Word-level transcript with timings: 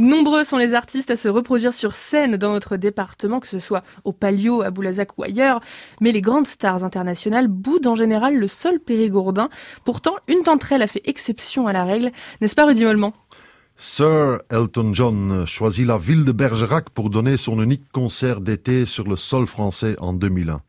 Nombreux 0.00 0.42
sont 0.42 0.58
les 0.58 0.74
artistes 0.74 1.12
à 1.12 1.16
se 1.16 1.28
reproduire 1.28 1.72
sur 1.72 1.94
scène 1.94 2.36
dans 2.36 2.52
notre 2.52 2.76
département, 2.76 3.38
que 3.38 3.46
ce 3.46 3.60
soit 3.60 3.84
au 4.02 4.12
Palio, 4.12 4.60
à 4.62 4.72
Boulazac 4.72 5.16
ou 5.16 5.22
ailleurs. 5.22 5.60
Mais 6.00 6.10
les 6.10 6.20
grandes 6.20 6.48
stars 6.48 6.82
internationales 6.82 7.46
boudent 7.46 7.86
en 7.86 7.94
général 7.94 8.36
le 8.36 8.48
sol 8.48 8.80
périgourdin. 8.80 9.50
Pourtant, 9.84 10.16
une 10.26 10.42
d'entre 10.42 10.72
elles 10.72 10.82
a 10.82 10.88
fait 10.88 11.02
exception 11.04 11.68
à 11.68 11.72
la 11.72 11.84
règle. 11.84 12.10
N'est-ce 12.40 12.56
pas 12.56 12.66
Rudy 12.66 12.84
Mollement 12.84 13.14
Sir 13.76 14.40
Elton 14.50 14.94
John 14.94 15.44
choisit 15.46 15.86
la 15.86 15.96
ville 15.96 16.24
de 16.24 16.32
Bergerac 16.32 16.90
pour 16.90 17.08
donner 17.08 17.36
son 17.36 17.62
unique 17.62 17.92
concert 17.92 18.40
d'été 18.40 18.86
sur 18.86 19.04
le 19.04 19.14
sol 19.14 19.46
français 19.46 19.94
en 20.00 20.12
2001. 20.12 20.60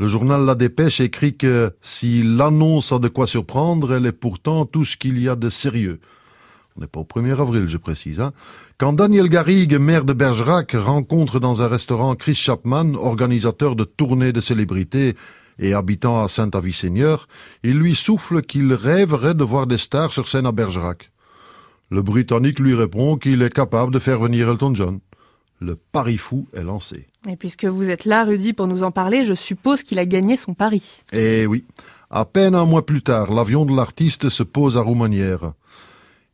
Le 0.00 0.08
journal 0.08 0.44
La 0.44 0.56
Dépêche 0.56 1.00
écrit 1.00 1.36
que 1.36 1.70
si 1.82 2.24
l'annonce 2.24 2.90
a 2.90 2.98
de 2.98 3.06
quoi 3.06 3.28
surprendre, 3.28 3.94
elle 3.94 4.06
est 4.06 4.12
pourtant 4.12 4.66
tout 4.66 4.84
ce 4.84 4.96
qu'il 4.96 5.22
y 5.22 5.28
a 5.28 5.36
de 5.36 5.50
sérieux. 5.50 6.00
On 6.80 6.84
n'est 6.84 6.88
pas 6.88 7.00
au 7.00 7.04
1er 7.04 7.38
avril, 7.38 7.68
je 7.68 7.76
précise. 7.76 8.20
Hein. 8.20 8.32
Quand 8.78 8.94
Daniel 8.94 9.28
Garrigue, 9.28 9.74
maire 9.74 10.06
de 10.06 10.14
Bergerac, 10.14 10.72
rencontre 10.72 11.38
dans 11.38 11.60
un 11.60 11.68
restaurant 11.68 12.14
Chris 12.14 12.34
Chapman, 12.34 12.94
organisateur 12.94 13.76
de 13.76 13.84
tournées 13.84 14.32
de 14.32 14.40
célébrités 14.40 15.14
et 15.58 15.74
habitant 15.74 16.24
à 16.24 16.28
Saint-Avis-Seigneur, 16.28 17.28
il 17.62 17.76
lui 17.76 17.94
souffle 17.94 18.40
qu'il 18.40 18.72
rêverait 18.72 19.34
de 19.34 19.44
voir 19.44 19.66
des 19.66 19.76
stars 19.76 20.10
sur 20.10 20.26
scène 20.26 20.46
à 20.46 20.52
Bergerac. 20.52 21.12
Le 21.90 22.00
Britannique 22.00 22.58
lui 22.58 22.74
répond 22.74 23.18
qu'il 23.18 23.42
est 23.42 23.52
capable 23.52 23.92
de 23.92 23.98
faire 23.98 24.18
venir 24.18 24.48
Elton 24.48 24.74
John. 24.74 25.00
Le 25.60 25.76
pari 25.76 26.16
fou 26.16 26.48
est 26.54 26.62
lancé. 26.62 27.08
Et 27.28 27.36
puisque 27.36 27.66
vous 27.66 27.90
êtes 27.90 28.06
là, 28.06 28.24
Rudy, 28.24 28.54
pour 28.54 28.68
nous 28.68 28.84
en 28.84 28.90
parler, 28.90 29.24
je 29.24 29.34
suppose 29.34 29.82
qu'il 29.82 29.98
a 29.98 30.06
gagné 30.06 30.38
son 30.38 30.54
pari. 30.54 31.02
Eh 31.12 31.44
oui. 31.44 31.66
À 32.08 32.24
peine 32.24 32.54
un 32.54 32.64
mois 32.64 32.86
plus 32.86 33.02
tard, 33.02 33.30
l'avion 33.30 33.66
de 33.66 33.76
l'artiste 33.76 34.30
se 34.30 34.42
pose 34.42 34.78
à 34.78 34.80
Roumanière. 34.80 35.52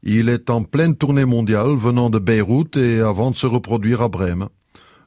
Il 0.08 0.28
est 0.28 0.50
en 0.50 0.62
pleine 0.62 0.94
tournée 0.94 1.24
mondiale 1.24 1.74
venant 1.74 2.10
de 2.10 2.20
Beyrouth 2.20 2.76
et 2.76 3.00
avant 3.00 3.32
de 3.32 3.36
se 3.36 3.48
reproduire 3.48 4.02
à 4.02 4.08
Brême. 4.08 4.46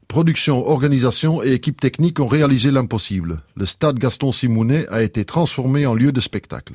Production, 0.09 0.67
organisation 0.67 1.41
et 1.41 1.53
équipe 1.53 1.79
technique 1.79 2.19
ont 2.19 2.27
réalisé 2.27 2.69
l'impossible. 2.69 3.41
Le 3.55 3.65
stade 3.65 3.97
Gaston 3.97 4.33
Simounet 4.33 4.89
a 4.89 5.01
été 5.01 5.23
transformé 5.23 5.85
en 5.85 5.93
lieu 5.93 6.11
de 6.11 6.19
spectacle. 6.19 6.73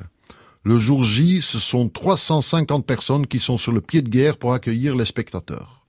Le 0.63 0.79
jour 0.79 1.03
J, 1.03 1.43
ce 1.43 1.59
sont 1.59 1.87
350 1.87 2.83
personnes 2.87 3.27
qui 3.27 3.37
sont 3.37 3.59
sur 3.59 3.71
le 3.71 3.81
pied 3.81 4.01
de 4.01 4.09
guerre 4.09 4.37
pour 4.37 4.53
accueillir 4.53 4.95
les 4.95 5.05
spectateurs. 5.05 5.85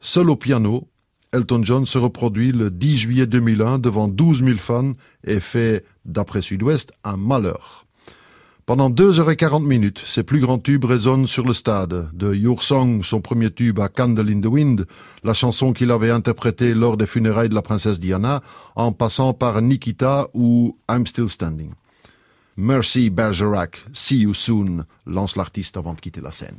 Seul 0.00 0.30
au 0.30 0.36
piano, 0.36 0.88
Elton 1.34 1.64
John 1.64 1.84
se 1.84 1.98
reproduit 1.98 2.52
le 2.52 2.70
10 2.70 2.96
juillet 2.96 3.26
2001 3.26 3.78
devant 3.78 4.08
12 4.08 4.42
000 4.42 4.56
fans 4.56 4.94
et 5.24 5.38
fait, 5.38 5.84
d'après 6.06 6.40
Sud-Ouest, 6.40 6.92
un 7.04 7.18
malheur. 7.18 7.84
Pendant 8.72 8.88
deux 8.88 9.20
heures 9.20 9.30
et 9.30 9.36
quarante 9.36 9.64
minutes, 9.64 9.98
ses 10.02 10.22
plus 10.22 10.40
grands 10.40 10.58
tubes 10.58 10.86
résonnent 10.86 11.26
sur 11.26 11.44
le 11.44 11.52
stade. 11.52 12.08
De 12.14 12.34
Your 12.34 12.62
Song, 12.62 13.02
son 13.02 13.20
premier 13.20 13.50
tube 13.50 13.78
à 13.80 13.90
Candle 13.90 14.30
in 14.30 14.40
the 14.40 14.46
Wind, 14.46 14.86
la 15.22 15.34
chanson 15.34 15.74
qu'il 15.74 15.90
avait 15.90 16.08
interprétée 16.08 16.72
lors 16.72 16.96
des 16.96 17.06
funérailles 17.06 17.50
de 17.50 17.54
la 17.54 17.60
princesse 17.60 18.00
Diana, 18.00 18.40
en 18.74 18.92
passant 18.92 19.34
par 19.34 19.60
Nikita 19.60 20.28
ou 20.32 20.78
I'm 20.90 21.06
Still 21.06 21.28
Standing. 21.28 21.72
Merci 22.56 23.10
Bergerac, 23.10 23.84
see 23.92 24.20
you 24.20 24.32
soon, 24.32 24.86
lance 25.04 25.36
l'artiste 25.36 25.76
avant 25.76 25.92
de 25.92 26.00
quitter 26.00 26.22
la 26.22 26.32
scène. 26.32 26.56